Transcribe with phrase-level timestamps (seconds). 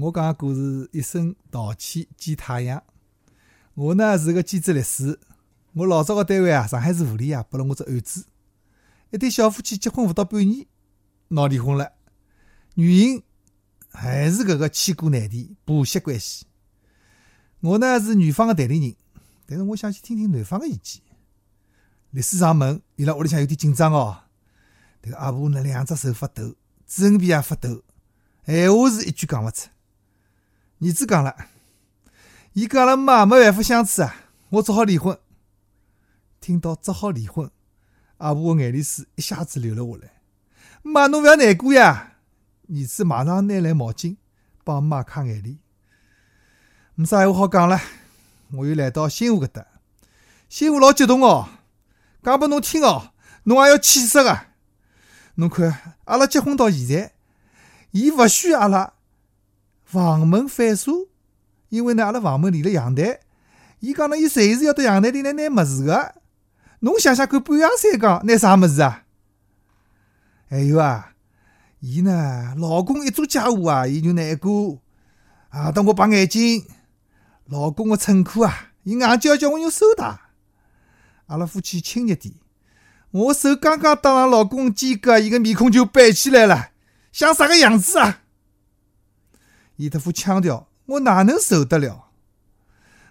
[0.00, 2.80] 我讲个故事一声稻歉见太阳。
[3.74, 5.18] 我呢是个兼职律师，
[5.72, 8.24] 我老早个单位啊，上海市妇联啊，拨了我只案子，
[9.10, 10.66] 一对小夫妻结婚勿到半年，
[11.28, 11.94] 闹离婚了，
[12.74, 13.22] 原因
[13.90, 16.46] 还是搿个千古难题婆媳关系。
[17.58, 18.94] 我呢是女方个代理人，
[19.46, 21.02] 但是我想去听听男方个意见。
[22.12, 24.16] 律师上门，伊拉屋里向有点紧张哦。
[25.02, 26.54] 迭个阿婆呢，两只手发抖，
[26.86, 27.82] 嘴皮也发抖，
[28.46, 29.68] 闲话是一句讲勿出。
[30.80, 31.34] 儿子讲了，
[32.52, 34.14] 伊跟阿拉妈没办法相处啊，
[34.50, 35.18] 我只好离婚。
[36.40, 37.50] 听到只好离婚，
[38.18, 40.12] 阿婆个眼泪水一下子流了下来。
[40.82, 42.12] 妈，侬勿要难过呀！
[42.68, 44.16] 儿子马上拿来毛巾
[44.62, 45.58] 帮妈擦眼泪。
[46.94, 47.80] 没啥闲话好讲了，
[48.52, 49.66] 我又来到新妇搿搭，
[50.48, 51.48] 新妇老激动哦，
[52.22, 54.46] 讲拨侬听哦，侬也要气死个。
[55.34, 57.12] 侬看，阿拉结婚到现在，
[57.90, 58.92] 伊勿许阿拉。
[59.88, 61.08] 房门反锁，
[61.70, 63.20] 因为呢，阿拉房门连了阳台。
[63.80, 66.14] 伊讲呢，伊随时要到阳台里来拿物事个。
[66.80, 69.04] 侬想想看，半夜三更拿啥物事啊？
[70.50, 71.14] 还有啊，
[71.80, 74.78] 伊呢，老公一做家务啊，伊就难过
[75.48, 75.72] 啊。
[75.72, 76.66] 等我把眼睛，
[77.46, 80.18] 老公个衬裤啊，伊硬叫叫我用手汏。
[81.28, 82.34] 阿拉夫妻亲热点，
[83.10, 86.72] 我手刚刚搭上老公肩胛，伊个面孔就板起来了，
[87.10, 88.20] 像啥个样子啊？
[89.78, 92.10] 伊这副腔调，我哪能受得了？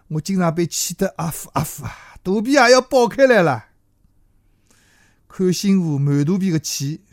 [0.09, 3.67] 我经常被气得阿呼阿呼啊，肚皮也要爆开来了。
[5.29, 7.05] 看新妇满肚皮的气，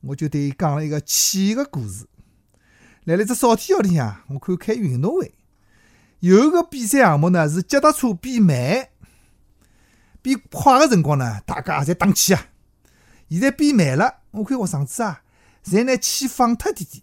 [0.00, 2.06] 我就对伊讲了一个气的故事。
[3.04, 5.34] 来了只少天校里向，我看开运动会，
[6.20, 8.88] 有一个比赛项目呢是脚踏车比慢，
[10.22, 12.46] 比快的辰光呢，大家也在打气啊。
[13.28, 15.22] 现在比慢了，我看学生子啊，
[15.62, 17.02] 侪拿气放脱点点。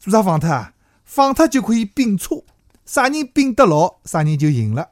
[0.00, 0.72] 做啥放脱啊？
[1.04, 2.42] 放脱就可以并车，
[2.86, 4.90] 啥人并得牢，啥人就赢了。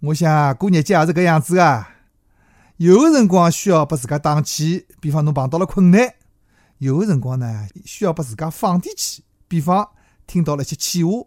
[0.00, 1.90] 我想过日节也是搿样子啊。
[2.78, 6.08] 有个辰光需要拨自家打气，比方侬碰到了困难；
[6.78, 9.90] 有个辰光呢，需要拨自家放点气，比方
[10.26, 11.26] 听到了一些气话。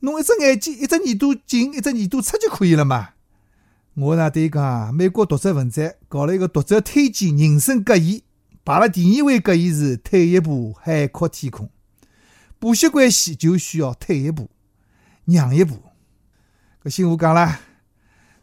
[0.00, 3.10] 侬一只眼睛、一只耳朵进，一只耳朵出就可以了嘛。
[3.94, 8.20] 我呢，对伊讲啊，美国读者文摘搞了一个读者推荐人生格言，
[8.64, 11.70] 排了第二位格言是退一步海阔天空。
[12.58, 14.50] 婆媳关系就需要退一步，
[15.24, 15.82] 让一步。
[16.82, 17.60] 搿新妇讲了，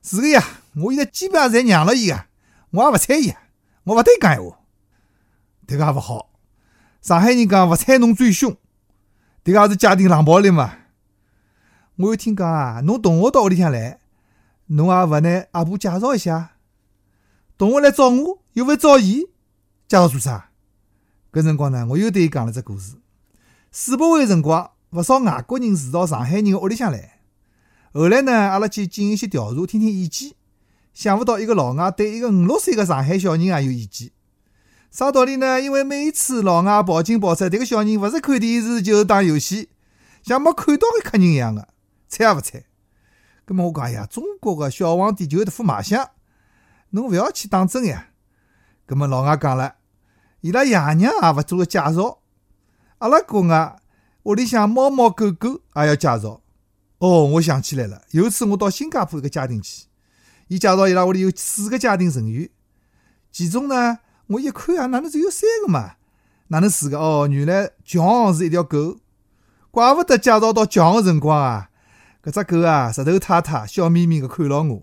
[0.01, 0.43] 是个呀，
[0.75, 2.25] 我现在基本上侪让了伊个，
[2.71, 3.33] 我也勿睬伊，
[3.83, 4.59] 我勿对讲闲话。
[5.65, 6.29] 迭个也勿好。
[7.01, 8.55] 上海人讲勿睬侬最凶，
[9.43, 10.77] 迭个也是家庭冷暴力嘛。
[11.95, 13.99] 我又听讲啊，侬同学到屋里向来，
[14.67, 16.57] 侬也勿拿阿婆介绍一下。
[17.57, 19.21] 同学来找我，又勿找伊，
[19.87, 20.49] 介绍做啥？
[21.31, 22.95] 搿辰光呢，我又对伊讲了只故事。
[23.75, 27.21] 世博会辰光，勿少外国人住到上海人个屋里向来。
[27.91, 30.33] 后来呢，阿拉去进行一些调查，听听意见。
[30.93, 34.11] 想勿到一个老外对一个五六岁个上海小人也有意见。
[34.91, 35.59] 啥道理呢？
[35.59, 39.69] 因为每一次老外跑进跑出，迭个小人勿是看电视就是打游戏，
[40.21, 41.67] 像没看到个客人一样个，
[42.07, 42.65] 睬也勿睬。
[43.43, 46.11] 葛末我讲呀，中国个小皇帝就有得副卖相，
[46.91, 48.09] 侬勿要去当真呀。
[48.85, 49.77] 葛末老外讲了，
[50.41, 52.19] 伊拉爷娘也勿做个介绍。
[53.03, 53.75] 阿拉国外
[54.23, 56.39] 屋里向猫猫狗狗也要介绍。
[56.99, 59.87] 哦，我想起来了，有一次我到新加坡一个家庭去，
[60.47, 62.49] 伊介绍伊拉屋里有四个家庭成员，
[63.29, 65.95] 其中呢，我一看啊，哪能只有三个嘛？
[66.47, 66.97] 哪能四个？
[66.97, 68.95] 哦，原来强是一条狗，
[69.69, 71.69] 怪勿得介绍到强个辰光啊，
[72.23, 74.81] 搿只狗啊，石头太太笑眯眯个看牢我。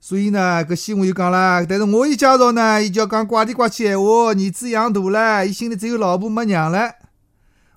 [0.00, 6.94] 所以呢，搿新闻就讲了，但是我一介绍呢，伊就要讲怪里怪气闲话，儿子养大了，伊心里只有老婆没娘了。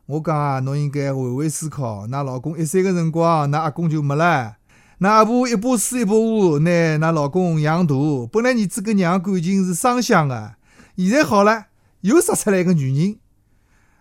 [0.09, 2.08] 我讲啊，侬应该换位思考。
[2.08, 4.56] 㑚老公一岁个辰光，㑚阿公就没了。
[5.00, 7.94] 㑚阿婆一把水一把壶，拿㑚老公养大。
[8.31, 10.56] 本来儿子跟娘感情是双向个，
[10.98, 11.68] 现在好了，
[12.02, 13.19] 又杀出来一个女人。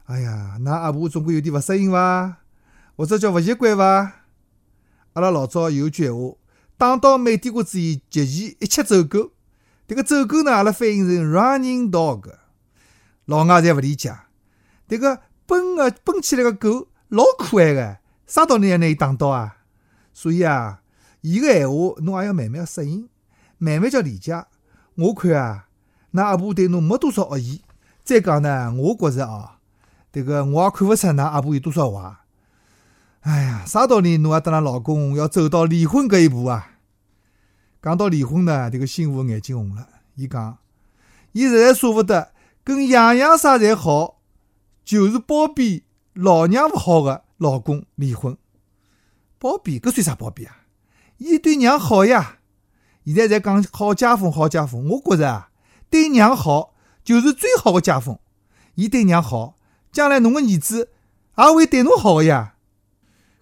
[0.06, 2.38] 哎呀，㑚阿婆总归有点勿适应伐？
[2.96, 4.12] 或者叫勿习惯伐？
[5.12, 6.36] 阿拉老早有句闲话，
[6.78, 9.32] 打到美帝国主义极其，一切走狗。
[9.86, 12.30] 迭个走狗呢，阿拉翻译成 running dog。
[13.26, 14.16] 老外侪勿理解，
[14.88, 15.20] 迭个。
[15.48, 17.96] 奔个奔起来个狗老可爱个，
[18.26, 19.56] 啥道理要拿伊打到啊？
[20.12, 20.82] 所以啊，
[21.22, 23.08] 伊个闲话侬也要慢慢适应，
[23.56, 24.44] 慢慢叫理解。
[24.96, 25.66] 我看啊，
[26.12, 27.62] 㑚阿婆对侬没多少恶意。
[28.04, 29.52] 再讲呢，我觉着哦，
[30.12, 32.14] 迭个我也看勿出㑚阿婆有多少坏。
[33.20, 36.72] 哎呀，啥道理侬也得㑚老公要走到离婚搿一步啊？
[37.82, 39.88] 讲到离婚呢，迭个新妇眼睛红了。
[40.16, 40.58] 伊讲，
[41.32, 44.17] 伊实在舍勿得跟爷娘啥侪好。
[44.88, 48.38] 就是包庇老娘勿好个老公离婚。
[49.38, 50.64] 包庇搿算啥包庇啊？
[51.18, 52.38] 伊对娘好呀。
[53.04, 54.88] 现在在讲好家风，好家风。
[54.88, 55.50] 我觉着啊，
[55.90, 56.74] 对娘好
[57.04, 58.18] 就是最好的家风。
[58.76, 59.58] 伊对娘好，
[59.92, 60.90] 将来侬个儿子
[61.36, 62.54] 也会对侬好个呀。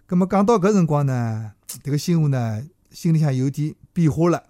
[0.05, 2.61] 葛末讲到搿辰光呢，迭个新妇呢，
[2.91, 4.47] 心里向有点变化了。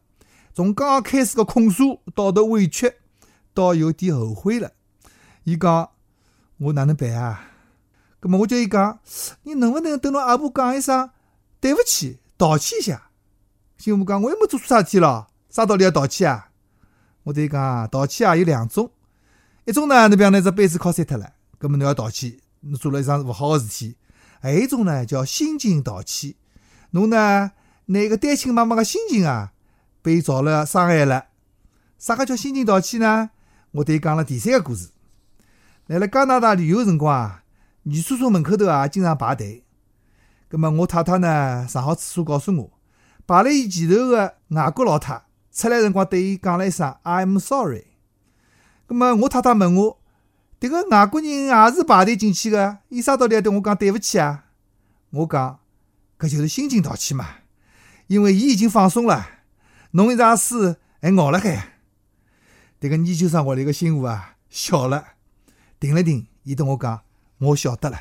[0.55, 2.91] 从刚刚开始个控诉，到头委屈，
[3.53, 4.71] 到有点后悔了。
[5.43, 5.91] 伊讲
[6.57, 7.51] ：“我哪能办啊？”
[8.19, 8.99] 葛末我叫伊讲
[9.43, 11.09] ：“你能勿能等侬阿婆讲一声
[11.59, 13.09] 对勿起，道歉一下？”
[13.77, 16.49] 新妇讲：“我又没做错啥事体咯，啥道理要道歉啊？”
[17.23, 18.91] 我对伊讲：“道歉啊，有两种。”
[19.65, 23.95] 一种呢，侬比方拿只杯子敲碎脱了，搿么侬要道歉，侬做了一桩勿好个事体。
[24.39, 26.33] 还有一种呢，叫心情道歉。
[26.91, 27.51] 侬呢，
[27.85, 29.51] 拿一个单亲妈妈个心情啊，
[30.01, 31.25] 被遭了伤害了。
[31.99, 33.29] 啥个叫心情道歉呢？
[33.71, 34.89] 我对伊讲了第三个故事。
[35.87, 37.43] 来了加拿大旅游辰光啊，
[37.83, 39.63] 女厕所门口头啊，经常排队。
[40.49, 42.71] 葛么我太太呢，上好厕所告诉我，
[43.25, 47.85] 排了伊前头个外国老太出来辰光对伊讲了一声 “I'm sorry”。
[48.85, 50.01] 咁么，我太太问我，
[50.59, 54.43] 迭个外国人也是排队进去个，伊啥道理要对我讲对勿起啊？
[55.11, 55.59] 我讲，
[56.19, 57.25] 搿就是心情道歉嘛，
[58.07, 59.25] 因为伊已经放松了，
[59.91, 61.75] 弄一场水还熬了海。
[62.81, 65.05] 迭个研究生屋里个新妇啊，笑了，
[65.79, 67.01] 停了停，伊对我讲，
[67.39, 67.99] 我晓得了。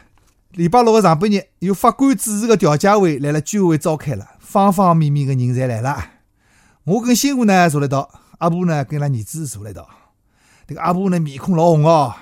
[0.52, 6.12] 礼拜六个上半日，由法官主持个调解会来了居委会召开了，方方面面个人侪来了。
[6.84, 9.88] 我跟新妇呢坐了一道，阿婆呢跟伊拉儿子坐了一道。
[10.66, 12.14] 迭个阿婆呢，面孔老红哦，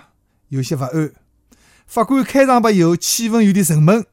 [0.49, 1.13] 有些勿安。
[1.87, 4.05] 法官开场白以后，气氛有点沉闷。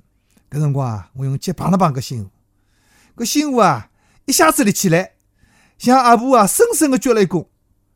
[0.52, 2.30] 搿辰光啊，我用脚碰了碰搿新妇，
[3.16, 3.90] 搿新妇啊，
[4.26, 5.14] 一下子立起来，
[5.78, 7.48] 向阿婆啊深深个鞠了一躬。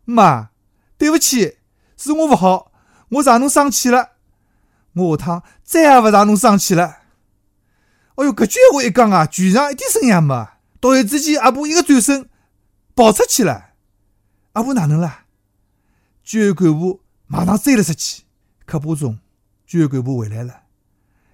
[0.06, 0.50] 妈，
[0.98, 1.58] 对勿起，
[1.98, 2.72] 是我勿好，
[3.10, 4.12] 我让侬生气了。
[4.94, 7.00] 我下趟再也勿让侬生气了。
[8.16, 10.48] 哎哟，搿句闲话一讲啊，全场一点声音也没。
[10.80, 12.30] 突然之间，阿婆一个转身
[12.96, 13.72] 跑出去了。
[14.54, 15.26] 阿婆哪能了？
[16.24, 18.24] 居委干部马上追了出去，
[18.66, 19.20] 刻不中，
[19.68, 20.62] 居委干部回来了。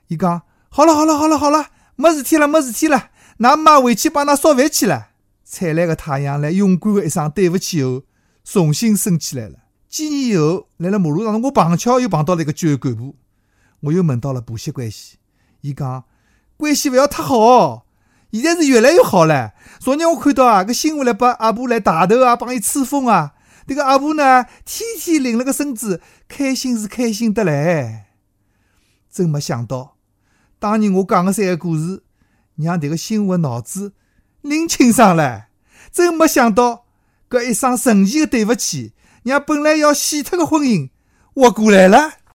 [0.07, 3.11] 伊讲：“好了，好了，好了，好了，没事体了，没事体了。
[3.37, 5.09] 㑚妈回去帮㑚烧饭去了。”
[5.45, 8.03] 灿烂个太阳来勇敢个一声对勿起后，
[8.43, 9.59] 重新升起来了。
[9.91, 13.17] 几年以后，来了马路上，我碰巧又碰到了一个居委干部，
[13.81, 15.17] 我又问到了婆媳关系。
[15.59, 16.05] 伊讲
[16.55, 17.85] ：“关系勿要太好，
[18.31, 19.51] 现在是越来越好了。
[19.81, 23.33] 昨日我看到啊，搿新妇来帮阿婆来抬头啊，帮伊吹风啊。”
[23.67, 28.07] 这个阿婆呢，天天领了个孙子，开心是开心得来。
[29.11, 29.97] 真没想到，
[30.57, 32.01] 当年我讲的三个故事，
[32.55, 33.91] 让这个新妇脑子
[34.39, 35.47] 拎清爽了。
[35.91, 36.85] 真没想到，
[37.29, 38.93] 搿一声神奇的对不起，
[39.23, 40.89] 让本来要死脱的婚姻
[41.33, 42.20] 活过来了。